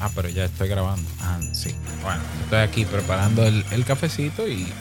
[0.00, 1.08] Ah, pero ya estoy grabando.
[1.20, 1.74] Ah, sí.
[2.02, 4.72] Bueno, estoy aquí preparando el, el cafecito y,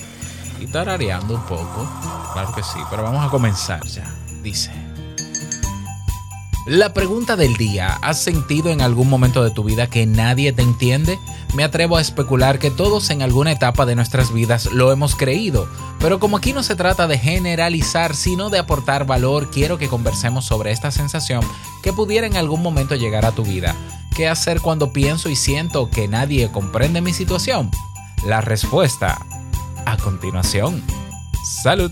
[0.60, 1.90] y tarareando un poco.
[2.34, 4.04] Claro que sí, pero vamos a comenzar ya.
[4.42, 4.72] Dice.
[6.66, 10.62] La pregunta del día, ¿has sentido en algún momento de tu vida que nadie te
[10.62, 11.20] entiende?
[11.56, 15.68] Me atrevo a especular que todos en alguna etapa de nuestras vidas lo hemos creído,
[16.00, 20.46] pero como aquí no se trata de generalizar, sino de aportar valor, quiero que conversemos
[20.46, 21.42] sobre esta sensación
[21.84, 23.76] que pudiera en algún momento llegar a tu vida.
[24.16, 27.72] ¿Qué hacer cuando pienso y siento que nadie comprende mi situación?
[28.28, 29.18] La respuesta
[29.88, 30.84] a continuación.
[31.64, 31.92] Salud.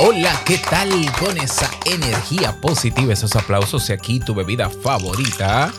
[0.00, 5.72] Hola, ¿qué tal con esa energía positiva, esos aplausos y aquí tu bebida favorita?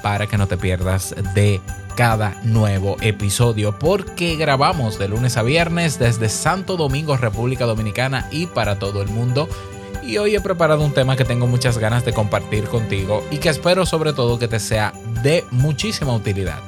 [0.02, 1.62] para que no te pierdas de
[1.96, 8.48] cada nuevo episodio porque grabamos de lunes a viernes desde Santo Domingo, República Dominicana y
[8.48, 9.50] para todo el mundo.
[10.02, 13.50] Y hoy he preparado un tema que tengo muchas ganas de compartir contigo y que
[13.50, 14.94] espero sobre todo que te sea
[15.24, 16.62] de muchísima utilidad.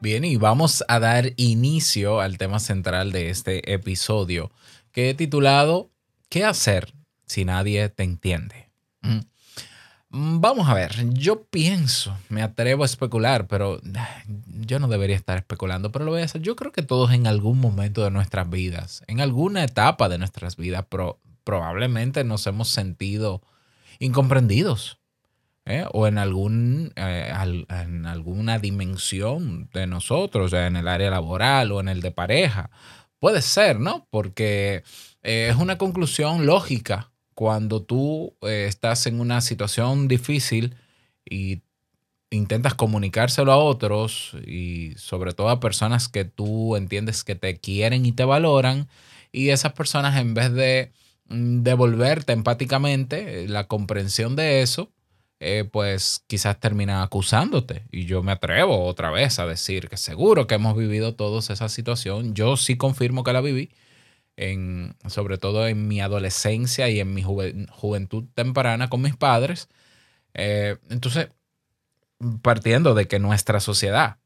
[0.00, 4.52] Bien, y vamos a dar inicio al tema central de este episodio
[4.92, 5.90] que he titulado
[6.28, 6.92] ¿Qué hacer
[7.24, 8.70] si nadie te entiende?
[9.00, 9.20] Mm.
[10.14, 13.80] Mm, Vamos a ver, yo pienso, me atrevo a especular, pero
[14.66, 16.40] yo no debería estar especulando, pero lo voy a hacer.
[16.40, 20.56] Yo creo que todos en algún momento de nuestras vidas, en alguna etapa de nuestras
[20.56, 23.42] vidas, pro- probablemente nos hemos sentido
[23.98, 24.98] incomprendidos.
[25.66, 25.86] ¿eh?
[25.92, 31.80] O en, algún, eh, al- en alguna dimensión de nosotros, en el área laboral o
[31.80, 32.70] en el de pareja.
[33.18, 34.06] Puede ser, ¿no?
[34.10, 34.84] Porque
[35.22, 40.76] eh, es una conclusión lógica cuando tú eh, estás en una situación difícil
[41.24, 41.62] y
[42.30, 48.06] intentas comunicárselo a otros y sobre todo a personas que tú entiendes que te quieren
[48.06, 48.88] y te valoran
[49.32, 50.92] y esas personas en vez de
[51.28, 54.92] mm, devolverte empáticamente eh, la comprensión de eso,
[55.40, 57.82] eh, pues quizás terminan acusándote.
[57.90, 61.68] Y yo me atrevo otra vez a decir que seguro que hemos vivido todos esa
[61.68, 62.34] situación.
[62.34, 63.70] Yo sí confirmo que la viví
[64.36, 69.68] en, sobre todo en mi adolescencia y en mi juve- juventud temprana con mis padres.
[70.34, 71.28] Eh, entonces,
[72.42, 74.16] partiendo de que nuestra sociedad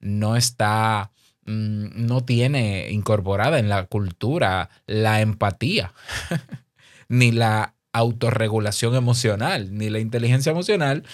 [0.00, 1.10] no está,
[1.46, 5.92] mm, no tiene incorporada en la cultura la empatía,
[7.08, 11.04] ni la autorregulación emocional, ni la inteligencia emocional,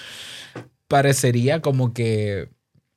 [0.89, 2.49] parecería como que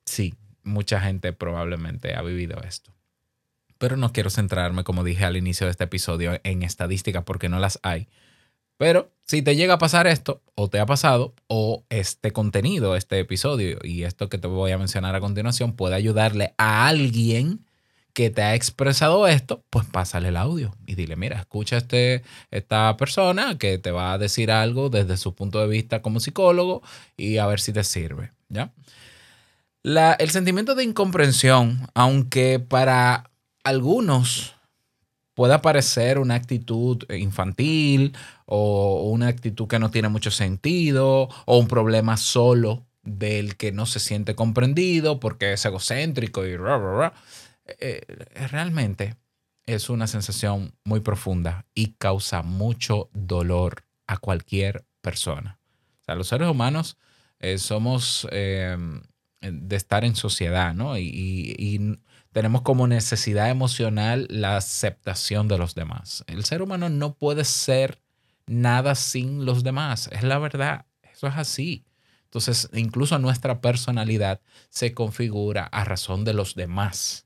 [0.05, 0.33] sí,
[0.63, 2.94] mucha gente probablemente ha vivido esto.
[3.97, 7.79] No quiero centrarme, como dije al inicio de este episodio, en estadísticas porque no las
[7.83, 8.07] hay.
[8.77, 13.19] Pero si te llega a pasar esto, o te ha pasado, o este contenido, este
[13.19, 17.65] episodio y esto que te voy a mencionar a continuación puede ayudarle a alguien
[18.13, 22.95] que te ha expresado esto, pues pásale el audio y dile, mira, escucha este, esta
[22.97, 26.81] persona que te va a decir algo desde su punto de vista como psicólogo
[27.17, 28.71] y a ver si te sirve, ¿ya?
[29.83, 33.29] La- el sentimiento de incomprensión, aunque para
[33.65, 34.55] algunos
[35.33, 38.15] pueda parecer una actitud infantil
[38.45, 43.85] o una actitud que no tiene mucho sentido o un problema solo del que no
[43.85, 47.13] se siente comprendido porque es egocéntrico y ra, ra, ra.
[47.79, 48.01] Eh,
[48.51, 49.15] realmente
[49.65, 55.59] es una sensación muy profunda y causa mucho dolor a cualquier persona.
[56.01, 56.97] O sea, los seres humanos
[57.39, 58.77] eh, somos eh,
[59.41, 60.97] de estar en sociedad, ¿no?
[60.97, 61.99] Y, y- y
[62.35, 66.25] tenemos como necesidad emocional la aceptación de los demás.
[66.27, 68.01] El ser humano no puede ser
[68.45, 71.85] nada sin los demás, es la verdad, eso es así.
[72.25, 77.25] Entonces, incluso nuestra personalidad se configura a razón de los demás.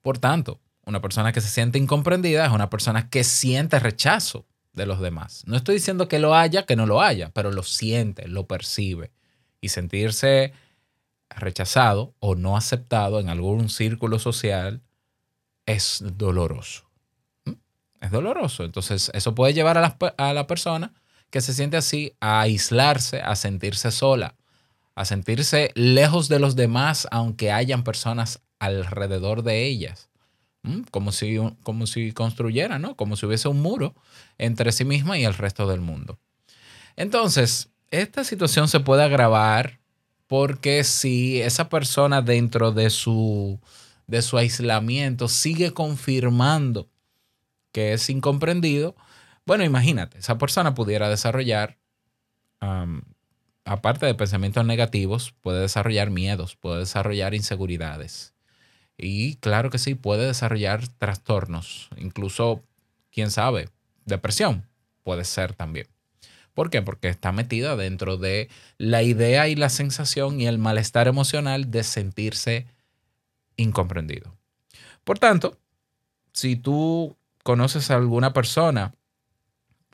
[0.00, 4.86] Por tanto, una persona que se siente incomprendida es una persona que siente rechazo de
[4.86, 5.42] los demás.
[5.46, 9.12] No estoy diciendo que lo haya, que no lo haya, pero lo siente, lo percibe.
[9.60, 10.54] Y sentirse
[11.40, 14.82] rechazado o no aceptado en algún círculo social
[15.66, 16.84] es doloroso.
[17.44, 17.52] ¿Mm?
[18.00, 18.64] Es doloroso.
[18.64, 20.92] Entonces, eso puede llevar a la, a la persona
[21.30, 24.34] que se siente así a aislarse, a sentirse sola,
[24.94, 30.08] a sentirse lejos de los demás, aunque hayan personas alrededor de ellas.
[30.62, 30.82] ¿Mm?
[30.90, 32.96] Como si, como si construyera, ¿no?
[32.96, 33.94] Como si hubiese un muro
[34.38, 36.18] entre sí misma y el resto del mundo.
[36.96, 39.77] Entonces, esta situación se puede agravar
[40.28, 43.58] porque si esa persona dentro de su,
[44.06, 46.88] de su aislamiento sigue confirmando
[47.72, 48.94] que es incomprendido,
[49.46, 51.78] bueno, imagínate, esa persona pudiera desarrollar,
[53.64, 58.34] aparte de pensamientos negativos, puede desarrollar miedos, puede desarrollar inseguridades.
[58.98, 62.62] Y claro que sí, puede desarrollar trastornos, incluso,
[63.10, 63.70] quién sabe,
[64.04, 64.66] depresión
[65.02, 65.86] puede ser también.
[66.58, 66.82] ¿Por qué?
[66.82, 71.84] Porque está metida dentro de la idea y la sensación y el malestar emocional de
[71.84, 72.66] sentirse
[73.56, 74.34] incomprendido.
[75.04, 75.56] Por tanto,
[76.32, 78.92] si tú conoces a alguna persona,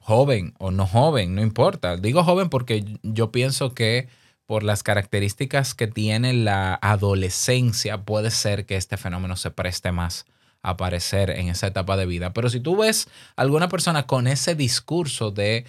[0.01, 1.99] joven o no joven, no importa.
[1.99, 4.09] Digo joven porque yo pienso que
[4.47, 10.25] por las características que tiene la adolescencia puede ser que este fenómeno se preste más
[10.63, 12.33] a aparecer en esa etapa de vida.
[12.33, 13.07] Pero si tú ves
[13.37, 15.67] alguna persona con ese discurso de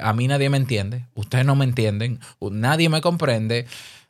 [0.00, 3.66] a mí nadie me entiende, ustedes no me entienden, nadie me comprende,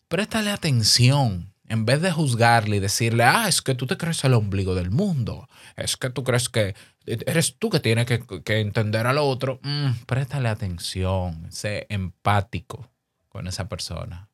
[0.09, 1.53] préstale atención.
[1.71, 4.91] En vez de juzgarle y decirle, ah, es que tú te crees el ombligo del
[4.91, 9.61] mundo, es que tú crees que eres tú que tienes que, que entender al otro,
[9.63, 12.91] mm, préstale atención, sé empático
[13.29, 14.29] con esa persona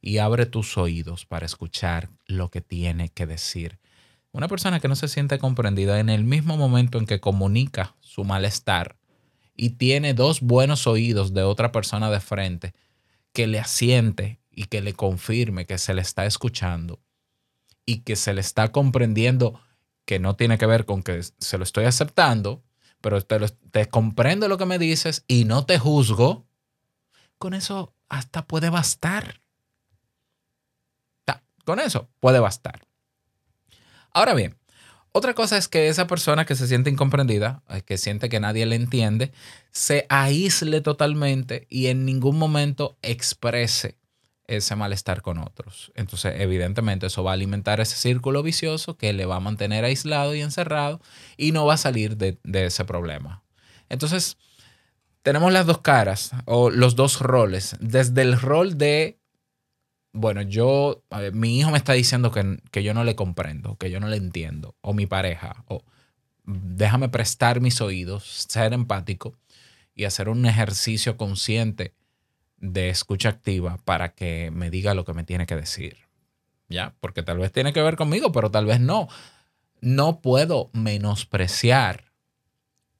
[0.00, 3.78] y abre tus oídos para escuchar lo que tiene que decir.
[4.30, 8.22] Una persona que no se siente comprendida en el mismo momento en que comunica su
[8.24, 8.96] malestar
[9.56, 12.74] y tiene dos buenos oídos de otra persona de frente
[13.32, 17.00] que le asiente y que le confirme que se le está escuchando
[17.84, 19.60] y que se le está comprendiendo
[20.04, 22.62] que no tiene que ver con que se lo estoy aceptando,
[23.00, 23.46] pero te, lo-
[23.90, 26.46] comprendo lo que me dices y no te juzgo,
[27.38, 29.42] con eso hasta puede bastar.
[31.24, 32.86] Ta- Con eso puede bastar.
[34.12, 34.56] Ahora bien,
[35.16, 38.66] otra cosa es que esa persona que se siente incomprendida, eh, que siente que nadie
[38.66, 39.32] le entiende,
[39.70, 43.96] se aísle totalmente y en ningún momento exprese
[44.46, 45.90] ese malestar con otros.
[45.94, 50.34] Entonces, evidentemente, eso va a alimentar ese círculo vicioso que le va a mantener aislado
[50.34, 51.00] y encerrado
[51.38, 53.42] y no va a salir de, de ese problema.
[53.88, 54.36] Entonces,
[55.22, 57.74] tenemos las dos caras o los dos roles.
[57.80, 59.18] Desde el rol de,
[60.16, 64.00] bueno, yo, mi hijo me está diciendo que, que yo no le comprendo, que yo
[64.00, 65.82] no le entiendo, o mi pareja, o
[66.44, 69.34] déjame prestar mis oídos, ser empático
[69.94, 71.94] y hacer un ejercicio consciente
[72.58, 75.98] de escucha activa para que me diga lo que me tiene que decir.
[76.68, 76.94] ¿Ya?
[77.00, 79.08] Porque tal vez tiene que ver conmigo, pero tal vez no.
[79.80, 82.12] No puedo menospreciar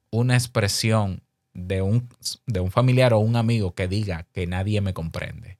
[0.09, 1.21] una expresión
[1.53, 2.07] de un,
[2.45, 5.56] de un familiar o un amigo que diga que nadie me comprende,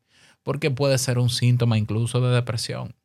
[0.48, 2.96] porque puede ser un síntoma incluso de depresión.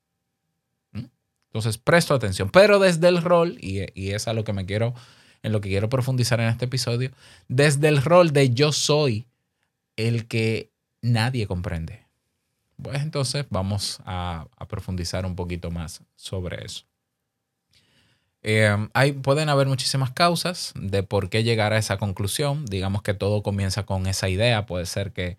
[0.93, 1.07] ¿Mm?
[1.49, 4.95] Entonces, presto atención, pero desde el rol, y, y es a lo que me quiero,
[5.43, 7.11] en lo que quiero profundizar en este episodio,
[7.49, 9.27] desde el rol de yo soy
[9.97, 10.71] el que
[11.01, 12.07] nadie comprende.
[12.81, 16.85] Pues entonces vamos a, profundizar un poquito más sobre eso.
[18.45, 18.89] Eh,
[19.21, 22.67] pueden haber muchísimas causas de por qué llegar a esa conclusión.
[22.67, 24.65] Digamos que todo comienza con esa idea.
[24.65, 25.39] Puede ser que,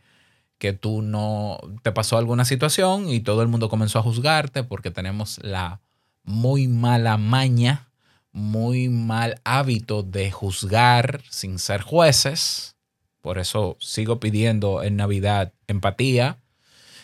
[0.63, 4.91] que tú no te pasó alguna situación y todo el mundo comenzó a juzgarte porque
[4.91, 5.81] tenemos la
[6.23, 7.89] muy mala maña,
[8.31, 12.77] muy mal hábito de juzgar sin ser jueces.
[13.19, 16.37] Por eso sigo pidiendo en Navidad empatía.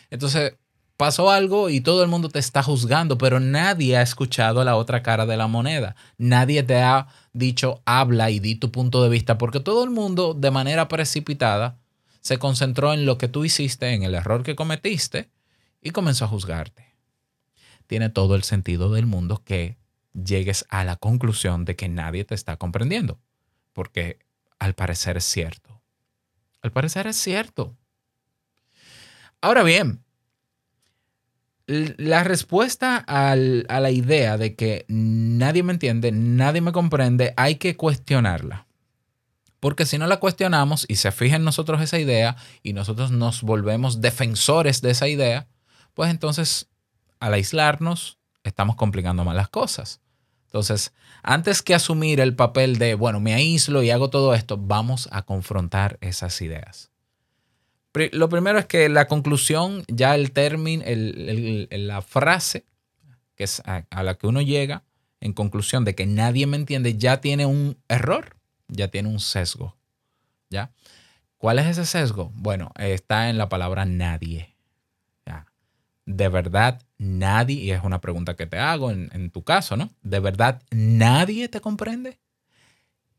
[0.10, 0.56] Entonces,
[0.96, 5.04] pasó algo y todo el mundo te está juzgando, pero nadie ha escuchado la otra
[5.04, 5.98] cara de la moneda.
[6.18, 10.34] Nadie te ha dicho, habla y di tu punto de vista, porque todo el mundo
[10.34, 11.78] de manera precipitada
[12.22, 15.30] se concentró en lo que tú hiciste, en el error que cometiste
[15.82, 16.96] y comenzó a juzgarte.
[17.88, 19.78] Tiene todo el sentido del mundo que
[20.14, 23.20] llegues a la conclusión de que nadie te está comprendiendo,
[23.74, 24.20] porque
[24.60, 25.82] al parecer es cierto.
[26.62, 27.78] Al parecer es cierto.
[29.42, 30.04] Ahora bien,
[31.68, 37.78] la respuesta a la idea de que nadie me entiende, nadie me comprende, hay que
[37.78, 38.68] cuestionarla.
[39.60, 43.42] Porque si no la cuestionamos y se fija en nosotros esa idea y nosotros nos
[43.42, 45.48] volvemos defensores de esa idea,
[45.94, 46.70] pues entonces
[47.20, 50.00] al aislarnos estamos complicando más las cosas.
[50.46, 55.10] Entonces, antes que asumir el papel de, bueno, me aíslo y hago todo esto, vamos
[55.12, 56.90] a confrontar esas ideas.
[58.14, 62.66] Lo primero es que la conclusión, ya el término, el- la frase
[63.36, 64.84] que es a la que uno llega
[65.22, 68.36] en conclusión de que nadie me entiende, ya tiene un error,
[68.70, 69.76] ya tiene un sesgo.
[70.50, 70.72] ¿Ya?
[71.38, 72.32] ¿Cuál es ese sesgo?
[72.34, 74.56] Bueno, está en la palabra nadie.
[76.06, 79.92] De verdad, nadie, y es una pregunta que te hago en, en tu caso, ¿no?
[80.02, 82.20] ¿De verdad nadie te comprende?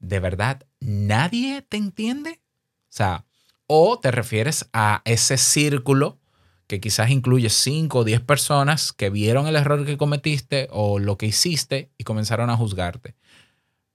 [0.00, 2.40] ¿De verdad nadie te entiende?
[2.40, 3.26] O sea,
[3.68, 6.18] o te refieres a ese círculo
[6.66, 11.18] que quizás incluye 5 o 10 personas que vieron el error que cometiste o lo
[11.18, 13.14] que hiciste y comenzaron a juzgarte.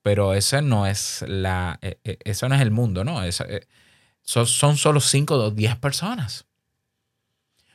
[0.06, 3.24] Pero ese no es la, eh, eso no es el mundo, ¿no?
[3.24, 3.66] Eso, eh,
[4.22, 6.46] son, son solo 5 o 10 personas.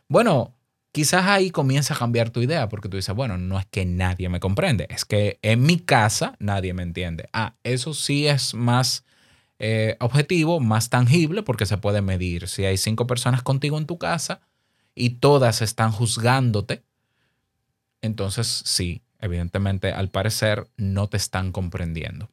[0.07, 0.55] Bueno,
[0.93, 4.29] quizás ahí comienza a cambiar tu idea porque tú dices, bueno, no es que nadie
[4.29, 7.29] me comprende, es que en mi casa nadie me entiende.
[7.33, 9.05] Ah, eso sí es más
[9.59, 12.47] eh, objetivo, más tangible porque se puede medir.
[12.47, 14.41] Si hay cinco personas contigo en tu casa
[14.95, 16.85] y todas están juzgándote,
[18.03, 22.31] entonces sí, evidentemente al parecer no te están comprendiendo.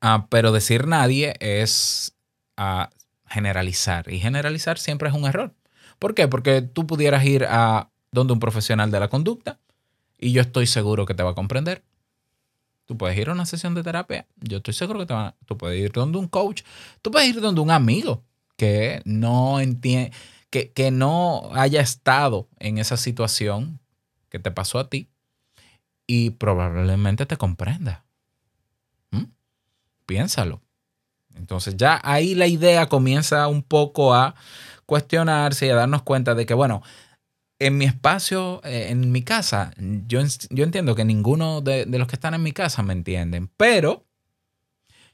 [0.00, 2.16] Ah, pero decir nadie es
[2.56, 2.90] ah,
[3.28, 5.54] generalizar y generalizar siempre es un error.
[5.98, 6.28] ¿Por qué?
[6.28, 9.58] Porque tú pudieras ir a donde un profesional de la conducta
[10.18, 11.82] y yo estoy seguro que te va a comprender.
[12.84, 15.58] Tú puedes ir a una sesión de terapia, yo estoy seguro que te va, tú
[15.58, 16.62] puedes ir donde un coach,
[17.02, 18.22] tú puedes ir donde un amigo
[18.56, 20.12] que no entiende,
[20.50, 23.80] que, que no haya estado en esa situación
[24.28, 25.08] que te pasó a ti
[26.06, 28.04] y probablemente te comprenda.
[29.10, 29.24] ¿Mm?
[30.06, 30.62] Piénsalo.
[31.34, 34.34] Entonces ya ahí la idea comienza un poco a
[34.86, 36.82] cuestionarse y a darnos cuenta de que, bueno,
[37.58, 40.20] en mi espacio, eh, en mi casa, yo,
[40.50, 44.04] yo entiendo que ninguno de, de los que están en mi casa me entienden, pero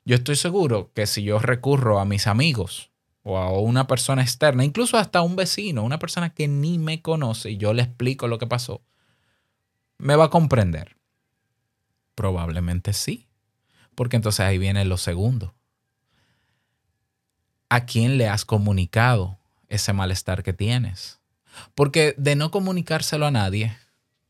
[0.04, 2.90] yo estoy seguro que si yo recurro a mis amigos
[3.22, 7.52] o a una persona externa, incluso hasta un vecino, una persona que ni me conoce
[7.52, 8.82] y yo le explico lo que pasó,
[10.02, 10.97] me va a comprender.
[12.16, 13.28] Probablemente sí,
[13.94, 15.54] porque entonces ahí viene lo segundo.
[17.68, 21.21] ¿A quién le has comunicado ese malestar que tienes?
[21.76, 23.76] Porque de no comunicárselo a nadie,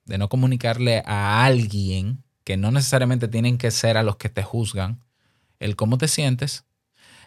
[0.04, 4.42] de no comunicarle a alguien, que no necesariamente tienen que ser a los que te
[4.42, 5.02] juzgan,
[5.58, 6.66] el cómo te sientes,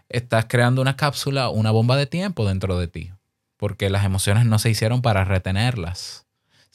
[0.08, 3.12] estás creando una cápsula, una bomba de tiempo dentro de ti.
[3.58, 6.25] Porque las emociones no se hicieron para retenerlas,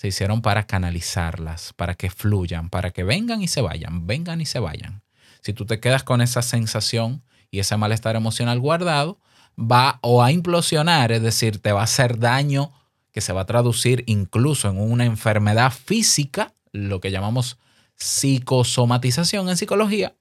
[0.00, 4.47] se hicieron para canalizarlas, para que fluyan, para que vengan y se vayan, vengan y
[4.47, 5.02] se vayan.
[5.42, 9.21] Si tú te quedas con esa sensación y ese malestar emocional guardado,
[9.59, 12.73] va o a implosionar, es decir, te va a hacer daño
[13.12, 17.59] que se va a traducir incluso en una enfermedad física, lo que llamamos
[17.97, 20.16] psicosomatización en psicología,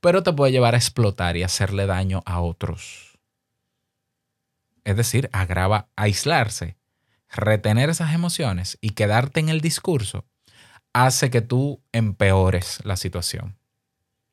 [0.00, 3.18] pero te puede llevar a explotar y hacerle daño a otros.
[4.84, 6.76] Es decir, agrava aislarse,
[7.30, 10.26] retener esas emociones y quedarte en el discurso
[10.92, 13.56] hace que tú empeores la situación,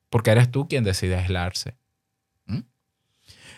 [0.09, 1.77] porque eres tú quien decide aislarse.
[2.45, 2.61] ¿Mm?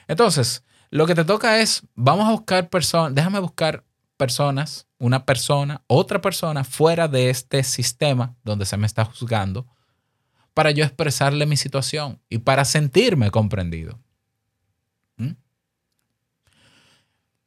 [0.07, 3.85] Entonces, lo que te toca es, vamos a buscar personas, déjame buscar
[4.17, 9.65] personas, una persona, otra persona fuera de este sistema donde se me está juzgando,
[10.53, 13.97] para yo expresarle mi situación y para sentirme comprendido.
[15.15, 15.31] ¿Mm?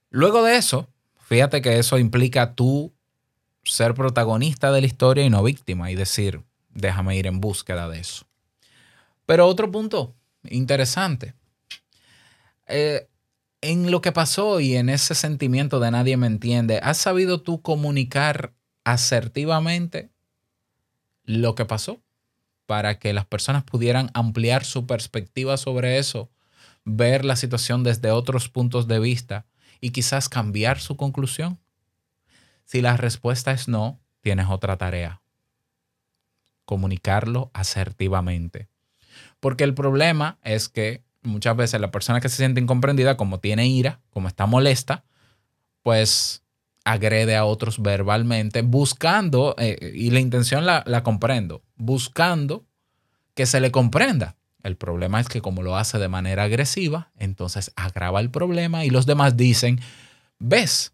[0.08, 0.91] Luego de eso,
[1.32, 2.92] fíjate que eso implica tú
[3.64, 8.00] ser protagonista de la historia y no víctima y decir, déjame ir en búsqueda de
[8.00, 8.26] eso.
[9.24, 10.14] Pero otro punto
[10.50, 11.32] interesante.
[12.66, 13.08] Eh,
[13.62, 17.62] en lo que pasó y en ese sentimiento de nadie me entiende, ¿has sabido tú
[17.62, 18.52] comunicar
[18.84, 20.10] asertivamente
[21.24, 22.02] lo que pasó
[22.66, 26.30] para que las personas pudieran ampliar su perspectiva sobre eso,
[26.84, 29.46] ver la situación desde otros puntos de vista
[29.82, 31.58] y quizás cambiar su conclusión?
[32.64, 35.20] Si la respuesta es no, tienes otra tarea.
[36.64, 38.68] Comunicarlo asertivamente.
[39.40, 43.66] Porque el problema es que muchas veces la persona que se siente incomprendida, como tiene
[43.66, 45.04] ira, como está molesta,
[45.82, 46.44] pues
[46.84, 52.64] agrede a otros verbalmente, buscando, eh, y la intención la, la comprendo, buscando
[53.34, 54.36] que se le comprenda.
[54.62, 58.90] El problema es que como lo hace de manera agresiva, entonces agrava el problema y
[58.90, 59.80] los demás dicen,
[60.38, 60.92] ves,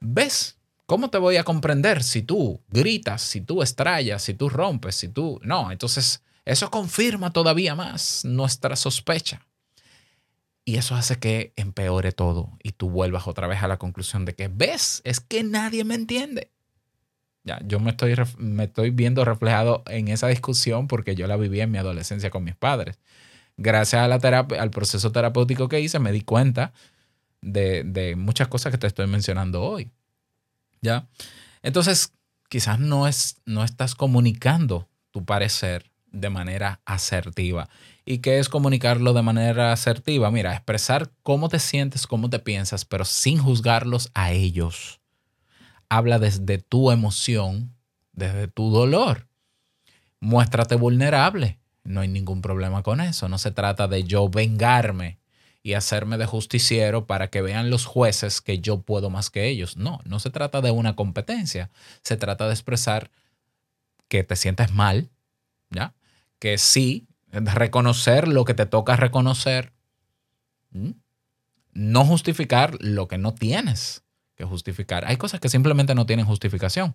[0.00, 0.56] ves,
[0.86, 5.08] ¿cómo te voy a comprender si tú gritas, si tú estrellas, si tú rompes, si
[5.08, 5.40] tú...
[5.42, 9.46] No, entonces eso confirma todavía más nuestra sospecha.
[10.64, 14.34] Y eso hace que empeore todo y tú vuelvas otra vez a la conclusión de
[14.34, 16.50] que, ves, es que nadie me entiende.
[17.42, 21.60] Ya, yo me estoy, me estoy viendo reflejado en esa discusión porque yo la viví
[21.60, 22.98] en mi adolescencia con mis padres.
[23.56, 26.72] Gracias a la terapia, al proceso terapéutico que hice, me di cuenta
[27.40, 29.90] de, de muchas cosas que te estoy mencionando hoy.
[30.82, 31.08] ¿Ya?
[31.62, 32.12] Entonces,
[32.48, 37.68] quizás no, es, no estás comunicando tu parecer de manera asertiva.
[38.04, 40.30] ¿Y qué es comunicarlo de manera asertiva?
[40.30, 44.99] Mira, expresar cómo te sientes, cómo te piensas, pero sin juzgarlos a ellos
[45.90, 47.74] habla desde tu emoción,
[48.12, 49.26] desde tu dolor.
[50.20, 51.58] Muéstrate vulnerable.
[51.84, 53.28] No hay ningún problema con eso.
[53.28, 55.18] No se trata de yo vengarme
[55.62, 59.76] y hacerme de justiciero para que vean los jueces que yo puedo más que ellos.
[59.76, 61.70] No, no se trata de una competencia.
[62.02, 63.10] Se trata de expresar
[64.08, 65.10] que te sientes mal,
[65.70, 65.94] ¿ya?
[66.38, 69.72] Que sí, reconocer lo que te toca reconocer.
[71.72, 74.04] No justificar lo que no tienes
[74.44, 75.04] justificar.
[75.06, 76.94] Hay cosas que simplemente no tienen justificación.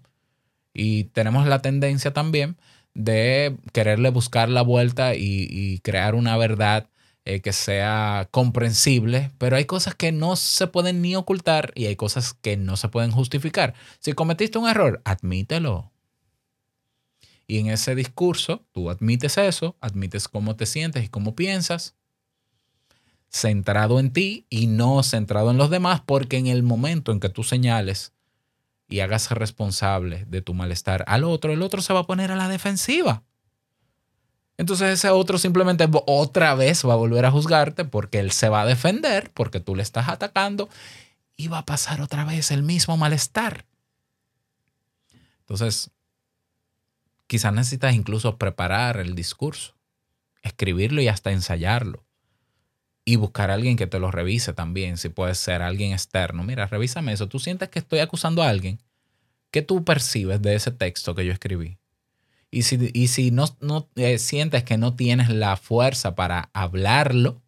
[0.73, 2.57] Y tenemos la tendencia también
[2.93, 6.89] de quererle buscar la vuelta y, y crear una verdad
[7.27, 11.95] eh, que sea comprensible, pero hay cosas que no se pueden ni ocultar y hay
[11.95, 13.73] cosas que no se pueden justificar.
[13.97, 15.91] Si cometiste un error, admítelo.
[17.47, 21.95] Y en ese discurso, tú admites eso, admites cómo te sientes y cómo piensas,
[23.29, 27.29] centrado en ti y no centrado en los demás, porque en el momento en que
[27.29, 28.13] tú señales
[28.87, 32.35] y hagas responsable de tu malestar al otro, el otro se va a poner a
[32.35, 33.23] la defensiva.
[34.57, 38.61] Entonces ese otro simplemente otra vez va a volver a juzgarte porque él se va
[38.61, 40.69] a defender, porque tú le estás atacando
[41.35, 43.65] y va a pasar otra vez el mismo malestar.
[45.39, 45.91] Entonces,
[47.27, 49.75] quizás necesitas incluso preparar el discurso,
[50.41, 52.04] escribirlo y hasta ensayarlo
[53.05, 56.43] y buscar a alguien que te lo revise también, si puede ser alguien externo.
[56.43, 57.29] Mira, revísame eso.
[57.29, 58.81] ¿Tú sientes que estoy acusando a alguien?
[59.51, 61.77] ¿Qué tú percibes de ese texto que yo escribí?
[62.49, 67.41] Y si, y si no, no eh, sientes que no tienes la fuerza para hablarlo,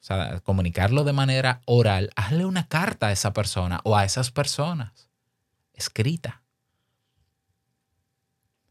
[0.00, 4.30] o sea, comunicarlo de manera oral, hazle una carta a esa persona o a esas
[4.30, 5.10] personas,
[5.74, 6.42] escrita.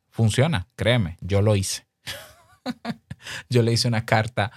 [0.10, 1.86] Funciona, créeme, yo lo hice.
[3.50, 4.52] yo le hice una carta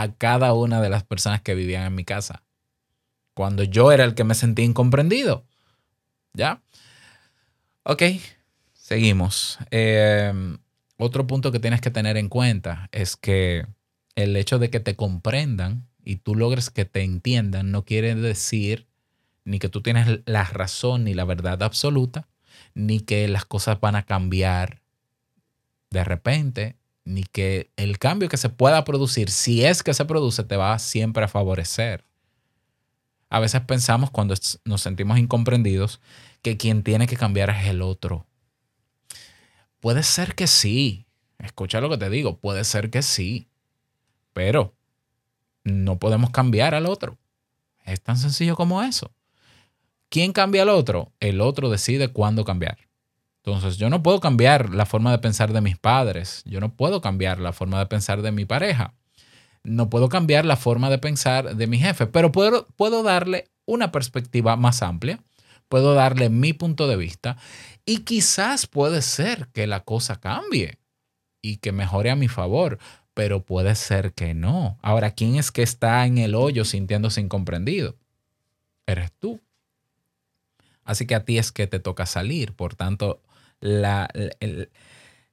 [0.00, 2.42] a cada una de las personas que vivían en mi casa.
[3.34, 5.44] Cuando yo era el que me sentía incomprendido.
[6.34, 6.62] ¿Ya?
[7.82, 8.02] Ok,
[8.72, 9.58] seguimos.
[9.70, 10.32] Eh,
[10.96, 13.66] otro punto que tienes que tener en cuenta es que
[14.14, 18.86] el hecho de que te comprendan y tú logres que te entiendan no quiere decir
[19.44, 22.28] ni que tú tienes la razón ni la verdad absoluta,
[22.74, 24.82] ni que las cosas van a cambiar
[25.90, 30.44] de repente, ni que el cambio que se pueda producir, si es que se produce,
[30.44, 32.04] te va siempre a favorecer.
[33.28, 34.34] A veces pensamos cuando
[34.64, 36.00] nos sentimos incomprendidos
[36.42, 38.26] que quien tiene que cambiar es el otro.
[39.80, 41.06] Puede ser que sí.
[41.38, 42.38] Escucha lo que te digo.
[42.38, 43.48] Puede ser que sí.
[44.32, 44.74] Pero
[45.64, 47.18] no podemos cambiar al otro.
[47.84, 49.10] Es tan sencillo como eso.
[50.08, 51.10] ¿Quién cambia al otro?
[51.18, 52.78] El otro decide cuándo cambiar.
[53.44, 56.42] Entonces, yo no puedo cambiar la forma de pensar de mis padres.
[56.44, 58.94] Yo no puedo cambiar la forma de pensar de mi pareja.
[59.64, 63.90] No puedo cambiar la forma de pensar de mi jefe, pero puedo, puedo darle una
[63.90, 65.20] perspectiva más amplia.
[65.68, 67.36] Puedo darle mi punto de vista
[67.84, 70.78] y quizás puede ser que la cosa cambie
[71.40, 72.78] y que mejore a mi favor,
[73.14, 74.78] pero puede ser que no.
[74.82, 77.96] Ahora, ¿quién es que está en el hoyo sintiéndose incomprendido?
[78.86, 79.40] Eres tú.
[80.84, 82.52] Así que a ti es que te toca salir.
[82.52, 83.22] Por tanto,
[83.62, 84.10] la,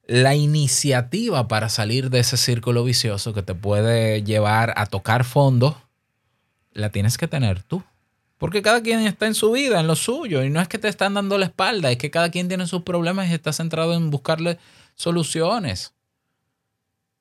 [0.06, 5.80] la iniciativa para salir de ese círculo vicioso que te puede llevar a tocar fondo,
[6.72, 7.82] la tienes que tener tú.
[8.38, 10.88] Porque cada quien está en su vida, en lo suyo, y no es que te
[10.88, 14.10] están dando la espalda, es que cada quien tiene sus problemas y está centrado en
[14.10, 14.58] buscarle
[14.94, 15.92] soluciones.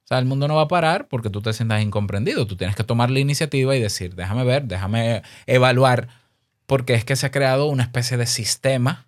[0.06, 2.48] O sea, el mundo no va a parar porque tú te sientas incomprendido.
[2.48, 6.08] Tú tienes que tomar la iniciativa y decir, déjame ver, déjame evaluar
[6.66, 9.06] porque es que se ha creado una especie de sistema,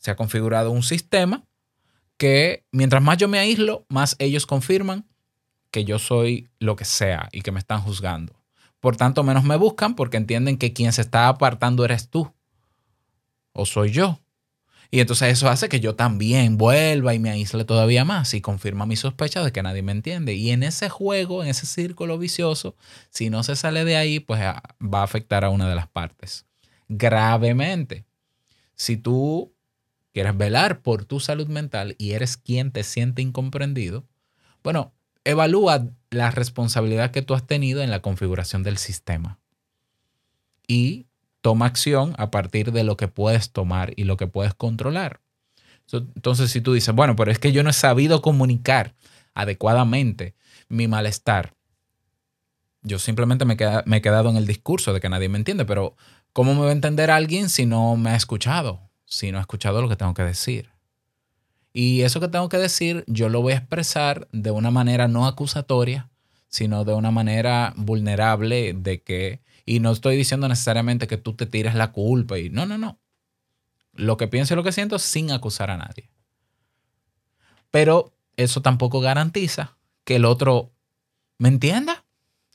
[0.00, 1.44] se ha configurado un sistema
[2.16, 5.06] que mientras más yo me aíslo, más ellos confirman
[5.70, 8.34] que yo soy lo que sea y que me están juzgando.
[8.80, 12.34] Por tanto, menos me buscan porque entienden que quien se está apartando eres tú
[13.52, 14.18] o soy yo.
[14.90, 18.86] Y entonces eso hace que yo también vuelva y me aísle todavía más y confirma
[18.86, 20.34] mi sospecha de que nadie me entiende.
[20.34, 22.74] Y en ese juego, en ese círculo vicioso,
[23.10, 25.86] si no se sale de ahí, pues ah, va a afectar a una de las
[25.86, 26.46] partes
[26.88, 28.04] gravemente.
[28.74, 29.54] Si tú
[30.12, 34.04] quieres velar por tu salud mental y eres quien te siente incomprendido,
[34.62, 34.92] bueno,
[35.24, 39.38] evalúa la responsabilidad que tú has tenido en la configuración del sistema
[40.66, 41.06] y
[41.40, 45.20] toma acción a partir de lo que puedes tomar y lo que puedes controlar.
[45.92, 48.94] Entonces, si tú dices, bueno, pero es que yo no he sabido comunicar
[49.34, 50.34] adecuadamente
[50.68, 51.54] mi malestar,
[52.82, 55.96] yo simplemente me, me he quedado en el discurso de que nadie me entiende, pero
[56.32, 58.89] ¿cómo me va a entender alguien si no me ha escuchado?
[59.10, 60.70] Si no ha escuchado lo que tengo que decir.
[61.72, 65.26] Y eso que tengo que decir, yo lo voy a expresar de una manera no
[65.26, 66.08] acusatoria,
[66.48, 71.46] sino de una manera vulnerable de que, y no estoy diciendo necesariamente que tú te
[71.46, 73.00] tires la culpa y no, no, no.
[73.92, 76.08] Lo que pienso y lo que siento sin acusar a nadie.
[77.72, 80.72] Pero eso tampoco garantiza que el otro
[81.36, 82.04] me entienda.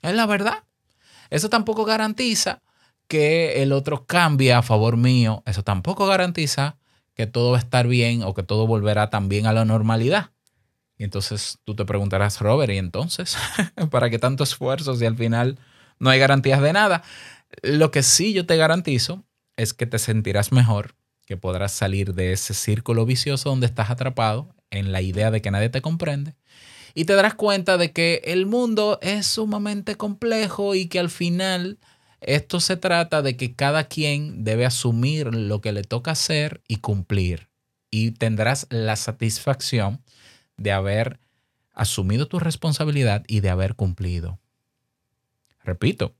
[0.01, 0.63] Es la verdad.
[1.29, 2.61] Eso tampoco garantiza
[3.07, 5.43] que el otro cambie a favor mío.
[5.45, 6.77] Eso tampoco garantiza
[7.13, 10.31] que todo va a estar bien o que todo volverá también a la normalidad.
[10.97, 13.37] Y entonces tú te preguntarás, Robert, ¿y entonces?
[13.91, 15.59] ¿Para qué tanto esfuerzo si al final
[15.99, 17.03] no hay garantías de nada?
[17.61, 19.23] Lo que sí yo te garantizo
[19.57, 24.53] es que te sentirás mejor, que podrás salir de ese círculo vicioso donde estás atrapado
[24.69, 26.35] en la idea de que nadie te comprende.
[26.93, 31.77] Y te darás cuenta de que el mundo es sumamente complejo y que al final
[32.21, 36.77] esto se trata de que cada quien debe asumir lo que le toca hacer y
[36.77, 37.49] cumplir.
[37.91, 40.01] Y tendrás la satisfacción
[40.57, 41.19] de haber
[41.73, 44.39] asumido tu responsabilidad y de haber cumplido.
[45.63, 46.15] Repito,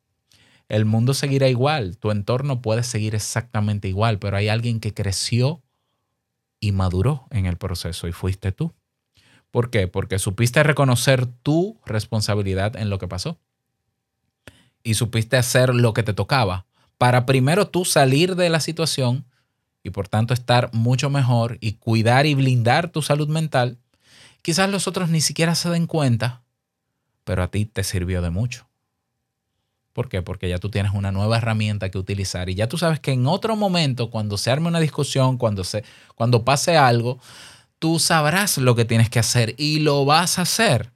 [0.67, 5.61] el mundo seguirá igual, tu entorno puede seguir exactamente igual, pero hay alguien que creció
[6.59, 8.73] y maduró en el proceso y fuiste tú.
[9.51, 9.87] ¿Por qué?
[9.87, 13.39] Porque supiste reconocer tu responsabilidad en lo que pasó
[14.85, 16.65] y supiste hacer lo que te tocaba
[16.97, 19.25] para primero tú salir de la situación
[19.83, 23.77] y por tanto estar mucho mejor y cuidar y blindar tu salud mental.
[24.41, 26.43] Quizás los otros ni siquiera se den cuenta,
[27.23, 28.67] pero a ti te sirvió de mucho.
[29.93, 30.21] ¿Por qué?
[30.21, 33.27] Porque ya tú tienes una nueva herramienta que utilizar y ya tú sabes que en
[33.27, 35.83] otro momento, cuando se arme una discusión, cuando, se,
[36.15, 37.19] cuando pase algo,
[37.79, 40.91] tú sabrás lo que tienes que hacer y lo vas a hacer.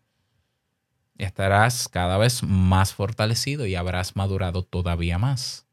[1.20, 5.68] Estarás cada vez más fortalecido y habrás madurado todavía más.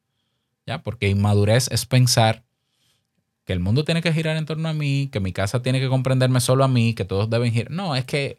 [0.66, 0.82] ¿Ya?
[0.82, 2.42] Porque inmadurez es pensar
[3.44, 5.88] que el mundo tiene que girar en torno a mí, que mi casa tiene que
[5.88, 7.70] comprenderme solo a mí, que todos deben girar.
[7.70, 8.38] No, es que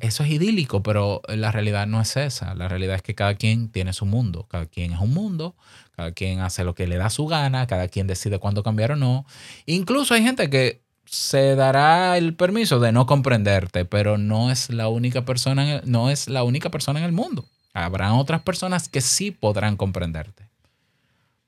[0.00, 2.54] eso es idílico, pero la realidad no es esa.
[2.54, 5.56] La realidad es que cada quien tiene su mundo, cada quien es un mundo,
[5.94, 8.96] cada quien hace lo que le da su gana, cada quien decide cuándo cambiar o
[8.96, 9.26] no.
[9.66, 14.88] Incluso hay gente que se dará el permiso de no comprenderte, pero no es la
[14.88, 17.44] única persona, en el- no es la única persona en el mundo.
[17.74, 20.48] Habrán otras personas que sí podrán comprenderte.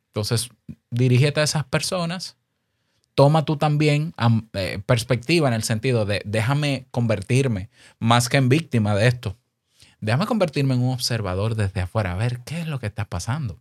[0.09, 0.51] Entonces,
[0.90, 2.37] dirígete a esas personas.
[3.14, 7.68] Toma tú también am- eh, perspectiva en el sentido de déjame convertirme
[7.99, 9.37] más que en víctima de esto.
[10.01, 13.59] Déjame convertirme en un observador desde afuera, a ver qué es lo que está pasando.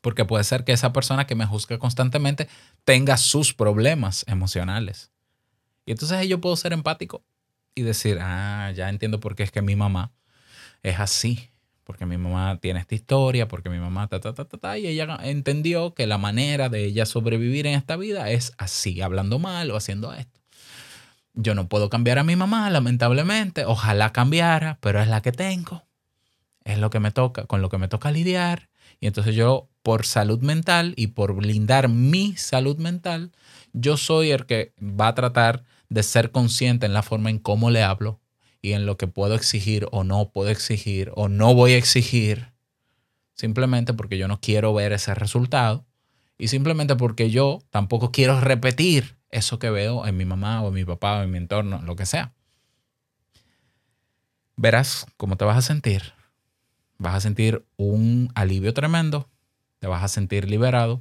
[0.00, 2.48] Porque puede ser que esa persona que me juzga constantemente
[2.84, 5.10] tenga sus problemas emocionales.
[5.84, 7.22] Y entonces yo puedo ser empático
[7.74, 10.12] y decir, ah, ya entiendo por qué es que mi mamá
[10.82, 11.50] es así.
[11.84, 14.86] Porque mi mamá tiene esta historia, porque mi mamá ta, ta, ta, ta, ta, y
[14.86, 19.72] ella entendió que la manera de ella sobrevivir en esta vida es así, hablando mal
[19.72, 20.40] o haciendo esto.
[21.34, 23.64] Yo no puedo cambiar a mi mamá, lamentablemente.
[23.64, 25.82] Ojalá cambiara, pero es la que tengo.
[26.62, 28.69] Es lo que me toca, con lo que me toca lidiar.
[28.98, 33.32] Y entonces yo, por salud mental y por blindar mi salud mental,
[33.72, 37.70] yo soy el que va a tratar de ser consciente en la forma en cómo
[37.70, 38.20] le hablo
[38.62, 42.52] y en lo que puedo exigir o no puedo exigir o no voy a exigir,
[43.34, 45.86] simplemente porque yo no quiero ver ese resultado
[46.38, 50.74] y simplemente porque yo tampoco quiero repetir eso que veo en mi mamá o en
[50.74, 52.32] mi papá o en mi entorno, lo que sea.
[54.56, 56.12] Verás cómo te vas a sentir.
[57.00, 59.26] Vas a sentir un alivio tremendo,
[59.78, 61.00] te vas a sentir liberado,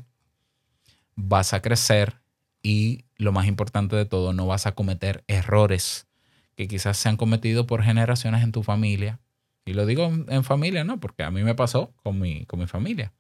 [1.18, 2.22] vas a crecer
[2.64, 6.08] y lo más importante de todo, no vas a cometer errores
[6.56, 9.20] que quizás se han cometido por generaciones en tu familia.
[9.66, 11.02] Y lo digo en, familia, ¿no?
[11.02, 13.12] Porque a mí me pasó con mi, con mi familia.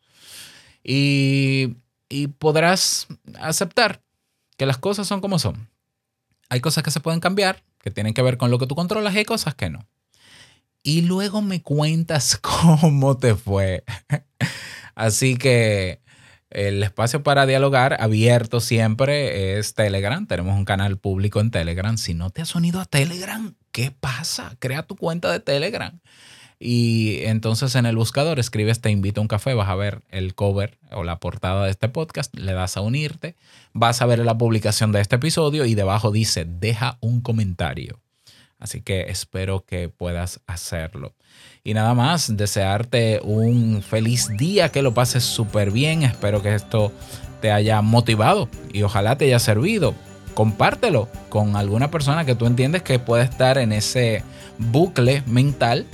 [0.81, 1.75] y,
[2.07, 3.07] y podrás
[3.41, 4.01] aceptar
[4.55, 5.67] que las cosas son como son.
[6.47, 9.13] Hay cosas que se pueden cambiar, que tienen que ver con lo que tú controlas
[9.13, 9.85] y hay cosas que no.
[10.89, 13.83] Y luego me cuentas cómo te fue.
[14.95, 16.01] Así que
[16.49, 20.25] el espacio para dialogar abierto siempre es Telegram.
[20.25, 21.95] Tenemos un canal público en Telegram.
[21.99, 24.55] Si no te has unido a Telegram, ¿qué pasa?
[24.57, 25.99] Crea tu cuenta de Telegram.
[26.57, 30.33] Y entonces en el buscador escribes Te invito a un café, vas a ver el
[30.33, 33.35] cover o la portada de este podcast, le das a unirte,
[33.73, 37.99] vas a ver la publicación de este episodio y debajo dice Deja un comentario.
[38.59, 41.13] Así que espero que puedas hacerlo.
[41.63, 46.03] Y nada más, desearte un feliz día, que lo pases súper bien.
[46.03, 46.91] Espero que esto
[47.41, 49.95] te haya motivado y ojalá te haya servido.
[50.33, 54.23] Compártelo con alguna persona que tú entiendes que puede estar en ese
[54.57, 55.85] bucle mental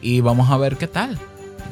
[0.00, 1.18] y vamos a ver qué tal.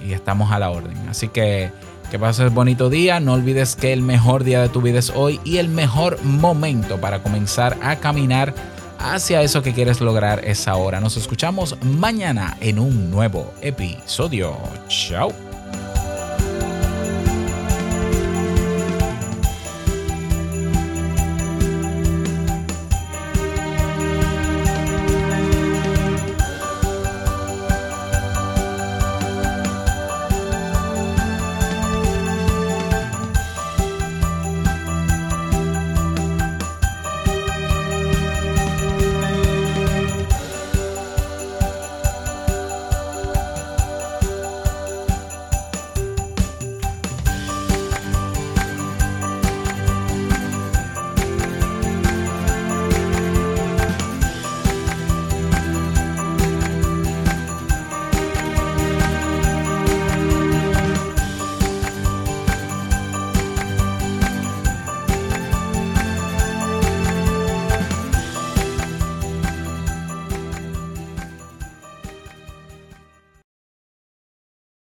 [0.07, 0.97] Y estamos a la orden.
[1.09, 1.71] Así que
[2.11, 3.21] que pases bonito día.
[3.21, 7.01] No olvides que el mejor día de tu vida es hoy y el mejor momento
[7.01, 8.55] para comenzar a caminar
[8.99, 11.01] hacia eso que quieres lograr es ahora.
[11.01, 14.57] Nos escuchamos mañana en un nuevo episodio.
[14.89, 15.46] Chao.